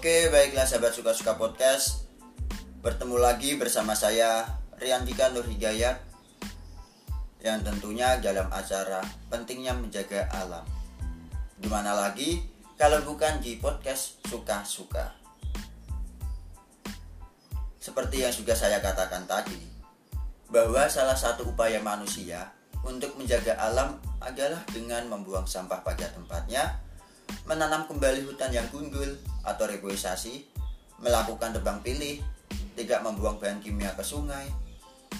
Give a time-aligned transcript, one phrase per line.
[0.00, 2.08] Oke, baiklah sahabat suka-suka podcast.
[2.80, 4.48] Bertemu lagi bersama saya
[4.80, 6.00] Riantika Nur Hidayat
[7.44, 10.64] yang tentunya dalam acara pentingnya menjaga alam.
[11.52, 12.40] Di mana lagi
[12.80, 15.20] kalau bukan di podcast suka-suka.
[17.76, 19.60] Seperti yang sudah saya katakan tadi,
[20.48, 22.48] bahwa salah satu upaya manusia
[22.88, 26.88] untuk menjaga alam adalah dengan membuang sampah pada tempatnya,
[27.44, 30.46] menanam kembali hutan yang gundul atau reboisasi,
[31.00, 32.20] melakukan tebang pilih,
[32.76, 34.46] tidak membuang bahan kimia ke sungai,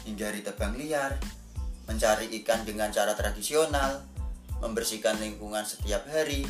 [0.05, 1.17] hindari tebang liar,
[1.89, 4.05] mencari ikan dengan cara tradisional,
[4.63, 6.47] membersihkan lingkungan setiap hari,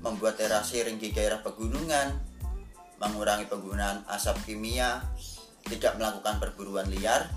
[0.00, 2.16] membuat terasering di daerah pegunungan,
[3.00, 5.00] mengurangi penggunaan asap kimia,
[5.64, 7.30] tidak melakukan perburuan liar,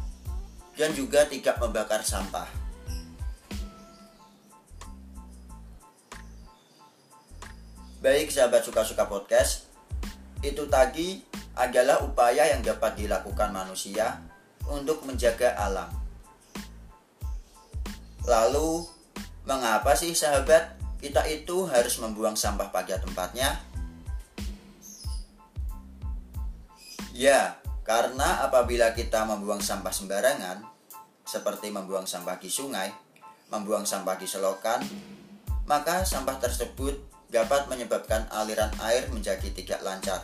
[0.76, 2.62] dan juga tidak membakar sampah.
[8.04, 9.72] Baik sahabat suka-suka podcast,
[10.44, 11.23] itu tadi
[11.56, 14.20] adalah upaya yang dapat dilakukan manusia
[14.68, 15.88] untuk menjaga alam.
[18.28, 18.84] Lalu,
[19.48, 23.56] mengapa sih sahabat kita itu harus membuang sampah pada tempatnya?
[27.16, 27.56] Ya,
[27.88, 30.60] karena apabila kita membuang sampah sembarangan,
[31.23, 32.92] seperti membuang sampah di sungai,
[33.48, 34.84] membuang sampah di selokan,
[35.64, 40.22] maka sampah tersebut dapat menyebabkan aliran air menjadi tidak lancar.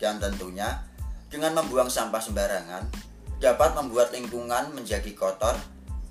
[0.00, 0.80] Dan tentunya,
[1.28, 2.88] dengan membuang sampah sembarangan,
[3.36, 5.52] dapat membuat lingkungan menjadi kotor,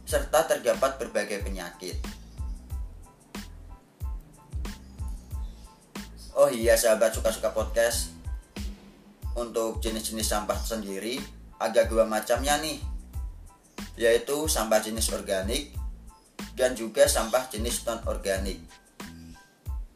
[0.05, 1.97] serta terdapat berbagai penyakit.
[6.37, 8.13] Oh iya sahabat suka-suka podcast,
[9.33, 11.17] untuk jenis-jenis sampah sendiri
[11.57, 12.77] ada dua macamnya nih,
[13.97, 15.73] yaitu sampah jenis organik
[16.53, 18.80] dan juga sampah jenis non-organik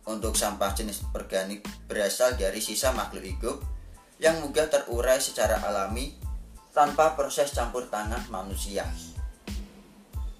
[0.06, 3.58] untuk sampah jenis organik berasal dari sisa makhluk hidup
[4.22, 6.16] yang mudah terurai secara alami
[6.72, 8.86] tanpa proses campur tangan manusia.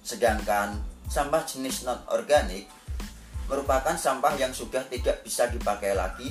[0.06, 0.78] Sedangkan
[1.10, 2.70] sampah jenis non-organik
[3.50, 6.30] merupakan sampah yang sudah tidak bisa dipakai lagi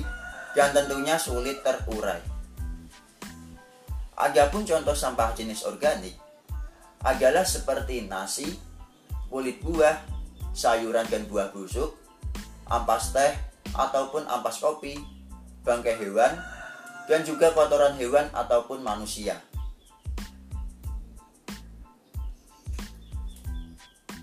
[0.56, 2.20] dan tentunya sulit terurai.
[4.16, 6.16] Adapun contoh sampah jenis organik
[7.04, 8.48] adalah seperti nasi,
[9.28, 10.00] kulit buah,
[10.56, 12.05] sayuran dan buah busuk,
[12.66, 13.32] ampas teh
[13.74, 14.98] ataupun ampas kopi,
[15.62, 16.38] bangkai hewan,
[17.06, 19.38] dan juga kotoran hewan ataupun manusia.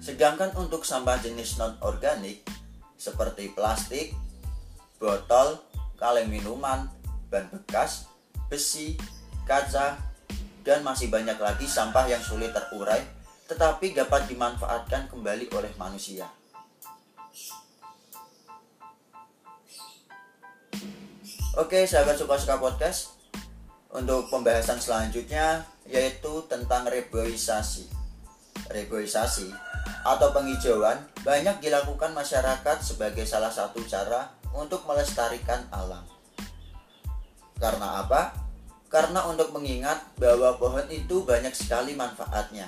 [0.04, 2.44] Sedangkan untuk sampah jenis non-organik
[3.00, 4.12] seperti plastik,
[5.00, 5.64] botol,
[5.96, 6.92] kaleng minuman,
[7.32, 8.12] ban bekas,
[8.52, 9.00] besi,
[9.48, 9.96] kaca,
[10.64, 13.04] dan masih banyak lagi sampah yang sulit terurai
[13.44, 16.26] tetapi dapat dimanfaatkan kembali oleh manusia.
[21.54, 23.14] Oke, sahabat suka-suka podcast.
[23.94, 27.86] Untuk pembahasan selanjutnya yaitu tentang reboisasi.
[28.74, 29.54] Reboisasi
[30.02, 36.02] atau penghijauan banyak dilakukan masyarakat sebagai salah satu cara untuk melestarikan alam.
[37.62, 38.34] Karena apa?
[38.90, 42.66] Karena untuk mengingat bahwa pohon itu banyak sekali manfaatnya.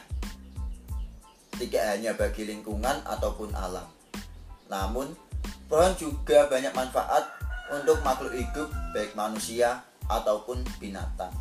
[1.58, 3.90] Tidak hanya bagi lingkungan ataupun alam.
[4.70, 5.10] Namun,
[5.74, 11.34] pohon juga banyak manfaat untuk makhluk hidup baik manusia ataupun binatang.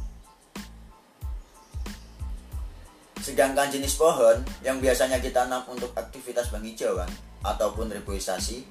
[3.25, 7.09] Sedangkan jenis pohon yang biasanya kita tanam untuk aktivitas penghijauan
[7.41, 8.65] ataupun reboisasi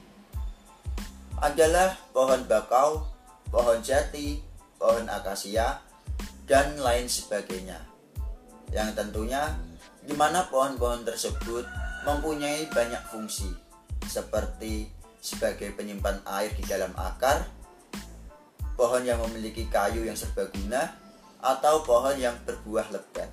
[1.41, 3.01] adalah pohon bakau,
[3.49, 4.37] pohon jati,
[4.77, 5.81] pohon akasia,
[6.45, 7.81] dan lain sebagainya.
[8.69, 9.57] Yang tentunya
[10.05, 11.65] di mana pohon-pohon tersebut
[12.05, 13.49] mempunyai banyak fungsi
[14.05, 14.91] seperti
[15.23, 17.47] sebagai penyimpan air di dalam akar,
[18.75, 20.99] pohon yang memiliki kayu yang serbaguna,
[21.39, 23.31] atau pohon yang berbuah lebat.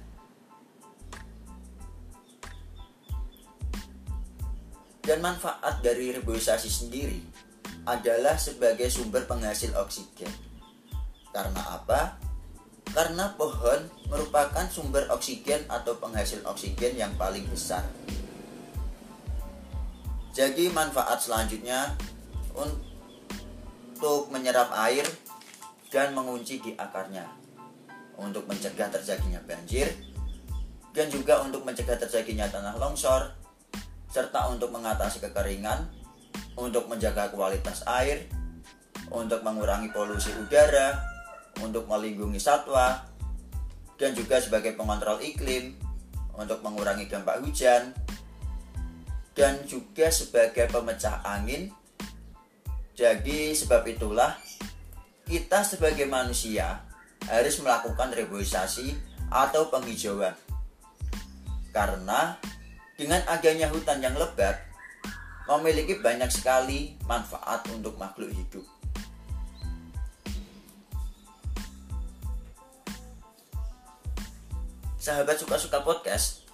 [5.02, 7.18] Dan manfaat dari reboisasi sendiri
[7.82, 10.30] adalah sebagai sumber penghasil oksigen.
[11.34, 12.14] Karena apa?
[12.94, 17.82] Karena pohon merupakan sumber oksigen atau penghasil oksigen yang paling besar
[20.30, 21.98] jadi manfaat selanjutnya
[22.54, 25.06] untuk menyerap air
[25.90, 27.26] dan mengunci di akarnya.
[28.20, 29.88] Untuk mencegah terjadinya banjir
[30.90, 33.32] dan juga untuk mencegah terjadinya tanah longsor
[34.10, 35.86] serta untuk mengatasi kekeringan,
[36.58, 38.26] untuk menjaga kualitas air,
[39.14, 40.98] untuk mengurangi polusi udara,
[41.62, 43.06] untuk melindungi satwa,
[43.94, 45.78] dan juga sebagai pengontrol iklim,
[46.34, 47.94] untuk mengurangi dampak hujan,
[49.34, 51.70] dan juga sebagai pemecah angin.
[52.94, 54.36] Jadi sebab itulah
[55.24, 56.82] kita sebagai manusia
[57.30, 58.92] harus melakukan reboisasi
[59.30, 60.34] atau penghijauan.
[61.70, 62.34] Karena
[62.98, 64.58] dengan adanya hutan yang lebat
[65.48, 68.66] memiliki banyak sekali manfaat untuk makhluk hidup.
[75.00, 76.44] Sahabat suka-suka podcast,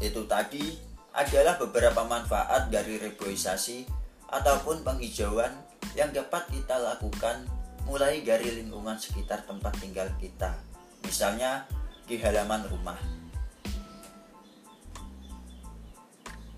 [0.00, 3.84] itu tadi adalah beberapa manfaat dari reboisasi
[4.32, 5.52] ataupun penghijauan
[5.92, 7.44] yang dapat kita lakukan
[7.84, 10.56] mulai dari lingkungan sekitar tempat tinggal kita,
[11.04, 11.68] misalnya
[12.08, 12.96] di halaman rumah.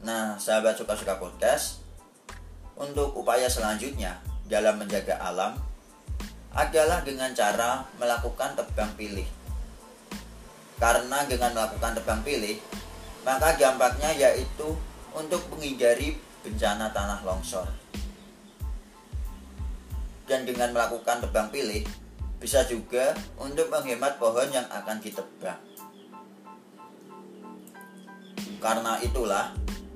[0.05, 1.81] Nah, sahabat suka-suka podcast,
[2.77, 5.57] untuk upaya selanjutnya dalam menjaga alam
[6.55, 9.27] adalah dengan cara melakukan tebang pilih.
[10.79, 12.61] Karena dengan melakukan tebang pilih,
[13.25, 14.77] maka dampaknya yaitu
[15.17, 17.67] untuk menghindari bencana tanah longsor.
[20.29, 21.85] Dan dengan melakukan tebang pilih,
[22.41, 25.61] bisa juga untuk menghemat pohon yang akan ditebang.
[28.61, 29.53] Karena itulah,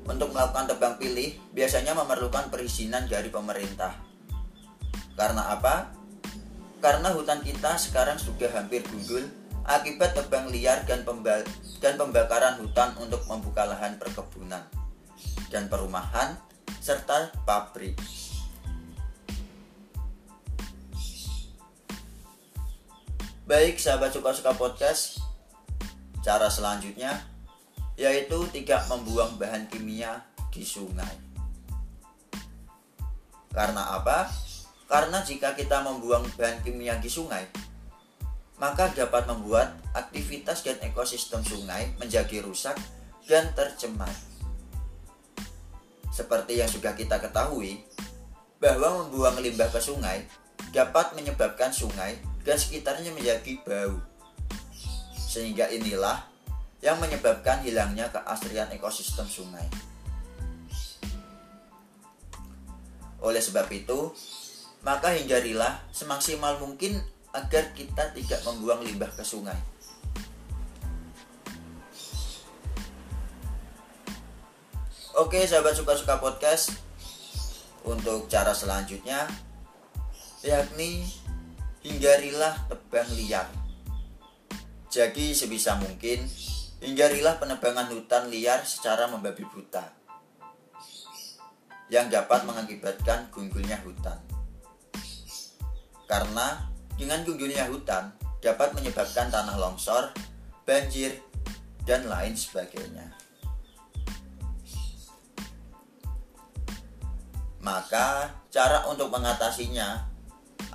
[0.09, 3.93] untuk melakukan tebang pilih biasanya memerlukan perizinan dari pemerintah.
[5.17, 5.93] Karena apa?
[6.81, 9.29] Karena hutan kita sekarang sudah hampir gundul
[9.69, 11.05] akibat tebang liar dan,
[11.85, 14.65] dan pembakaran hutan untuk membuka lahan perkebunan
[15.53, 16.41] dan perumahan
[16.81, 18.01] serta pabrik.
[23.45, 25.21] Baik sahabat suka-suka podcast,
[26.25, 27.21] cara selanjutnya
[27.99, 31.13] yaitu tidak membuang bahan kimia di sungai.
[33.53, 34.31] Karena apa?
[34.89, 37.45] Karena jika kita membuang bahan kimia di sungai,
[38.59, 42.75] maka dapat membuat aktivitas dan ekosistem sungai menjadi rusak
[43.31, 44.11] dan tercemar.
[46.11, 47.79] Seperti yang sudah kita ketahui,
[48.59, 50.27] bahwa membuang limbah ke sungai
[50.75, 54.03] dapat menyebabkan sungai dan sekitarnya menjadi bau.
[55.15, 56.27] Sehingga inilah
[56.83, 59.67] yang menyebabkan hilangnya keaslian ekosistem sungai.
[63.19, 64.15] Oleh sebab itu,
[64.87, 67.03] maka hindarilah semaksimal mungkin
[67.39, 69.57] agar kita tidak membuang limbah ke sungai.
[75.15, 76.75] Oke, sahabat suka-suka podcast.
[77.87, 79.31] Untuk cara selanjutnya
[80.43, 81.07] yakni
[81.87, 83.49] hindarilah tebang liar.
[84.91, 86.27] Jadi sebisa mungkin
[86.79, 89.83] Hindarilah penebangan hutan liar secara membabi buta
[91.91, 94.15] yang dapat mengakibatkan gundulnya hutan.
[96.07, 98.11] Karena dengan gundulnya hutan
[98.43, 100.11] dapat menyebabkan tanah longsor,
[100.67, 101.15] banjir,
[101.87, 103.15] dan lain sebagainya.
[107.65, 110.05] Maka cara untuk mengatasinya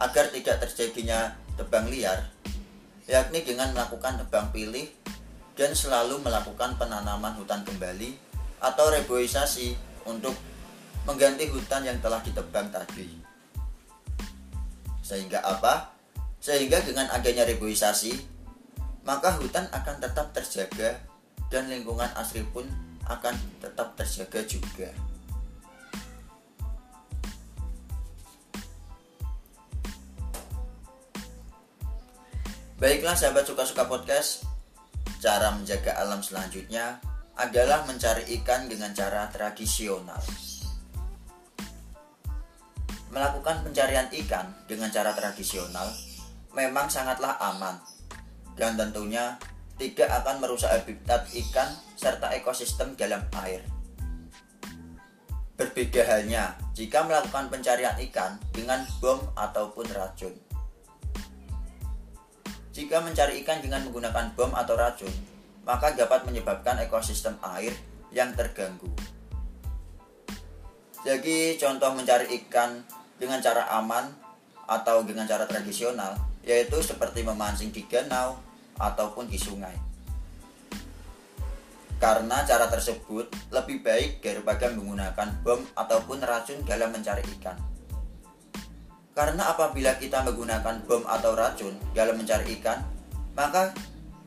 [0.02, 2.34] agar tidak terjadinya tebang liar
[3.08, 4.88] yakni dengan melakukan tebang pilih
[5.54, 8.16] dan selalu melakukan penanaman hutan kembali
[8.64, 9.76] atau reboisasi
[10.08, 10.34] untuk
[11.04, 13.12] mengganti hutan yang telah ditebang tadi.
[15.04, 15.93] Sehingga apa?
[16.44, 18.20] Sehingga dengan adanya reboisasi,
[19.08, 21.00] maka hutan akan tetap terjaga
[21.48, 22.68] dan lingkungan asli pun
[23.08, 23.32] akan
[23.64, 24.92] tetap terjaga juga.
[32.76, 34.44] Baiklah sahabat suka-suka podcast,
[35.24, 37.00] Cara menjaga alam selanjutnya
[37.40, 40.20] adalah mencari ikan dengan cara tradisional.
[43.08, 45.88] Melakukan pencarian ikan dengan cara tradisional
[46.54, 47.82] memang sangatlah aman
[48.54, 49.38] dan tentunya
[49.82, 53.66] tidak akan merusak habitat ikan serta ekosistem dalam air.
[55.58, 60.34] Berbeda halnya jika melakukan pencarian ikan dengan bom ataupun racun.
[62.74, 65.14] Jika mencari ikan dengan menggunakan bom atau racun,
[65.62, 67.74] maka dapat menyebabkan ekosistem air
[68.10, 68.90] yang terganggu.
[71.06, 72.82] Jadi contoh mencari ikan
[73.22, 74.10] dengan cara aman
[74.66, 78.40] atau dengan cara tradisional yaitu seperti memancing di danau
[78.78, 79.76] ataupun di sungai.
[82.04, 87.56] Karena cara tersebut lebih baik daripada menggunakan bom ataupun racun dalam mencari ikan.
[89.16, 92.84] Karena apabila kita menggunakan bom atau racun dalam mencari ikan,
[93.40, 93.72] maka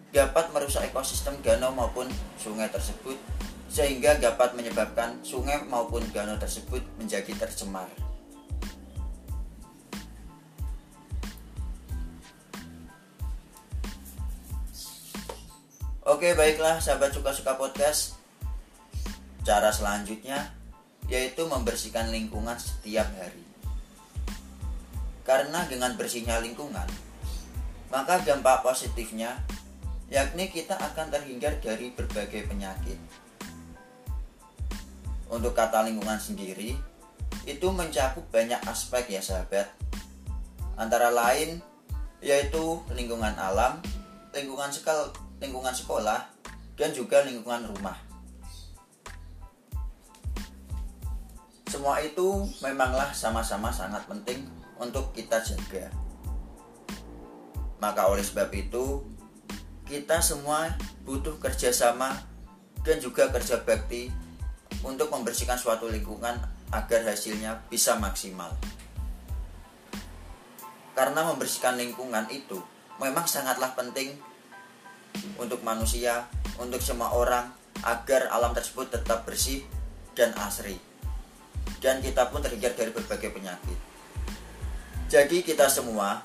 [0.08, 2.08] dapat merusak ekosistem danau maupun
[2.40, 3.18] sungai tersebut
[3.68, 8.05] sehingga dapat menyebabkan sungai maupun danau tersebut menjadi tercemar.
[16.06, 18.14] Oke, baiklah sahabat suka-suka podcast.
[19.42, 20.54] Cara selanjutnya
[21.10, 23.42] yaitu membersihkan lingkungan setiap hari.
[25.26, 26.86] Karena dengan bersihnya lingkungan,
[27.90, 29.34] maka dampak positifnya
[30.06, 33.02] yakni kita akan terhindar dari berbagai penyakit.
[35.26, 36.78] Untuk kata lingkungan sendiri,
[37.50, 39.74] itu mencakup banyak aspek ya sahabat.
[40.78, 41.58] Antara lain
[42.22, 43.82] yaitu lingkungan alam,
[44.30, 46.32] lingkungan sekolah, lingkungan sekolah,
[46.76, 47.96] dan juga lingkungan rumah.
[51.66, 54.48] Semua itu memanglah sama-sama sangat penting
[54.80, 55.90] untuk kita jaga.
[57.82, 59.04] Maka oleh sebab itu,
[59.84, 60.72] kita semua
[61.04, 62.16] butuh kerjasama
[62.82, 64.08] dan juga kerja bakti
[64.80, 66.38] untuk membersihkan suatu lingkungan
[66.72, 68.50] agar hasilnya bisa maksimal.
[70.96, 72.56] Karena membersihkan lingkungan itu
[72.96, 74.16] memang sangatlah penting
[75.36, 77.52] untuk manusia, untuk semua orang
[77.84, 79.62] agar alam tersebut tetap bersih
[80.16, 80.80] dan asri.
[81.82, 83.78] Dan kita pun terhindar dari berbagai penyakit.
[85.06, 86.24] Jadi kita semua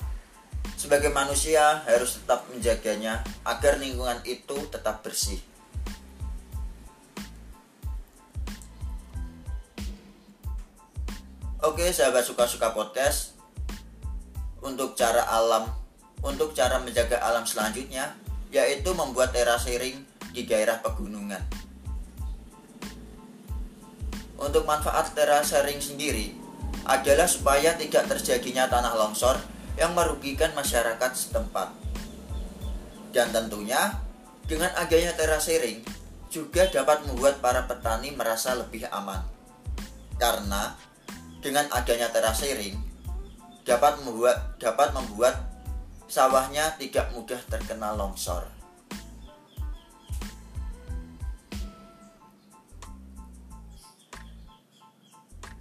[0.74, 5.38] sebagai manusia harus tetap menjaganya agar lingkungan itu tetap bersih.
[11.62, 13.38] Oke, sahabat suka-suka podcast.
[14.58, 15.70] Untuk cara alam,
[16.26, 18.18] untuk cara menjaga alam selanjutnya
[18.52, 21.40] yaitu membuat terasering di daerah pegunungan.
[24.36, 26.36] Untuk manfaat terasering sendiri
[26.84, 29.40] adalah supaya tidak terjadinya tanah longsor
[29.80, 31.72] yang merugikan masyarakat setempat.
[33.12, 33.96] Dan tentunya
[34.44, 35.80] dengan adanya terasering
[36.32, 39.20] juga dapat membuat para petani merasa lebih aman.
[40.18, 40.74] Karena
[41.40, 42.76] dengan adanya terasering
[43.62, 45.51] dapat membuat dapat membuat
[46.12, 48.44] sawahnya tidak mudah terkena longsor.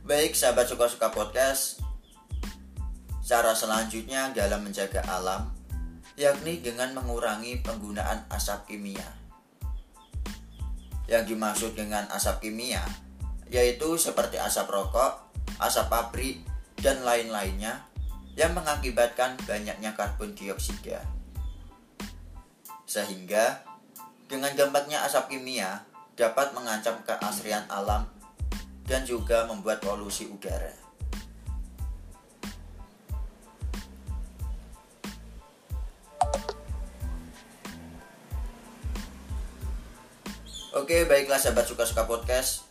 [0.03, 1.79] Baik sahabat suka-suka podcast,
[3.24, 5.55] Cara selanjutnya dalam menjaga alam
[6.20, 9.08] yakni dengan mengurangi penggunaan asap kimia.
[11.08, 12.84] Yang dimaksud dengan asap kimia
[13.48, 15.31] yaitu seperti asap rokok,
[15.63, 16.43] asap pabrik,
[16.84, 17.88] dan lain-lainnya
[18.39, 21.03] yang mengakibatkan banyaknya karbon dioksida.
[22.88, 23.63] Sehingga
[24.27, 25.83] dengan dampaknya asap kimia
[26.15, 28.07] dapat mengancam keasrian alam
[28.88, 30.71] dan juga membuat polusi udara.
[40.71, 42.63] Oke, baiklah sahabat suka-suka podcast.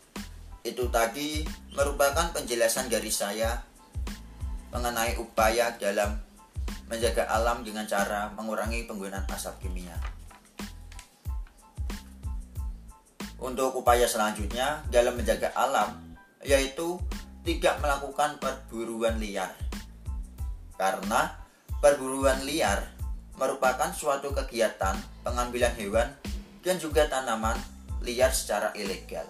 [0.65, 1.45] Itu tadi
[1.77, 3.61] merupakan penjelasan dari saya
[4.71, 6.19] mengenai upaya dalam
[6.91, 9.95] menjaga alam dengan cara mengurangi penggunaan asap kimia.
[13.41, 16.99] Untuk upaya selanjutnya dalam menjaga alam yaitu
[17.47, 19.55] tidak melakukan perburuan liar.
[20.77, 21.41] Karena
[21.81, 22.85] perburuan liar
[23.41, 26.09] merupakan suatu kegiatan pengambilan hewan
[26.61, 27.57] dan juga tanaman
[28.05, 29.25] liar secara ilegal.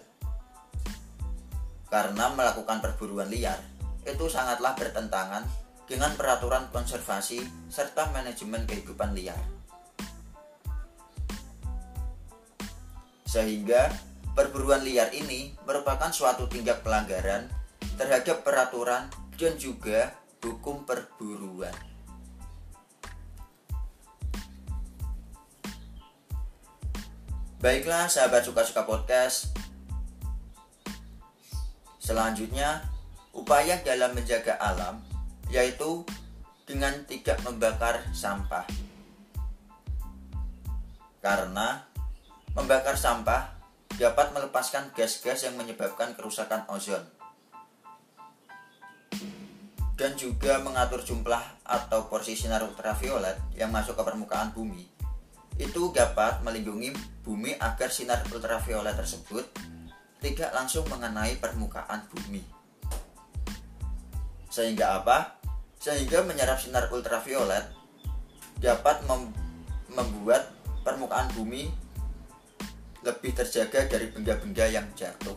[1.86, 3.69] Karena melakukan perburuan liar
[4.04, 5.44] itu sangatlah bertentangan
[5.84, 9.38] dengan peraturan konservasi serta manajemen kehidupan liar.
[13.26, 13.90] Sehingga
[14.34, 17.50] perburuan liar ini merupakan suatu tindak pelanggaran
[17.98, 21.74] terhadap peraturan dan juga hukum perburuan.
[27.60, 29.52] Baiklah sahabat suka-suka podcast
[32.10, 32.82] Selanjutnya
[33.30, 35.02] Upaya dalam menjaga alam
[35.50, 36.06] Yaitu
[36.66, 38.66] dengan tidak membakar sampah.
[41.18, 41.82] Karena
[42.54, 43.58] Membakar sampah
[44.00, 47.04] Dapat melepaskan gas-gas yang menyebabkan kerusakan ozon.
[49.92, 54.88] Dan juga mengatur jumlah atau porsi sinar ultraviolet yang masuk ke permukaan bumi.
[55.60, 59.44] Itu dapat melindungi bumi agar sinar ultraviolet tersebut
[60.24, 62.59] tidak langsung mengenai permukaan bumi.
[64.50, 65.38] Sehingga apa?
[65.80, 67.70] Sehingga menyerap sinar ultraviolet
[68.60, 69.32] dapat mem
[69.90, 70.52] membuat
[70.84, 71.72] permukaan bumi
[73.00, 75.34] lebih terjaga dari benda-benda yang jatuh.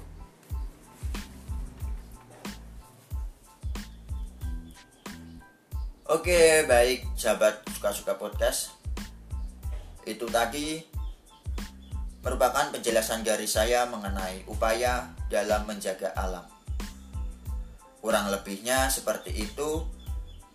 [6.12, 8.76] Oke, baik sahabat suka-suka podcast
[10.04, 10.84] itu tadi
[12.20, 16.53] merupakan penjelasan dari saya mengenai upaya dalam menjaga alam.
[18.04, 19.88] Kurang lebihnya seperti itu.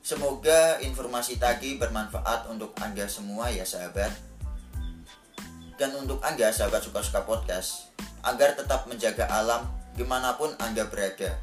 [0.04, 4.12] Semoga informasi tadi bermanfaat untuk Anda semua ya sahabat.
[5.80, 7.88] Dan untuk Anda sahabat suka-suka podcast,
[8.20, 9.64] agar tetap menjaga alam
[9.96, 11.40] di mana pun Anda berada.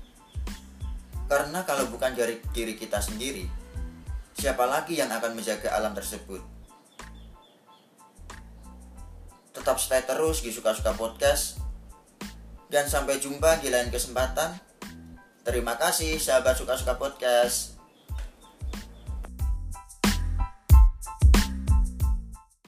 [1.25, 3.49] Karena kalau bukan dari diri kita sendiri,
[4.37, 6.45] siapa lagi yang akan menjaga alam tersebut?
[9.57, 11.57] Tetap stay terus di Suka-Suka Podcast.
[12.69, 14.74] Dan sampai jumpa di lain kesempatan.
[15.45, 17.74] Terima kasih sahabat Suka-Suka Podcast.